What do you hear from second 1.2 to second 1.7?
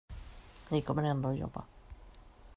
att jobba.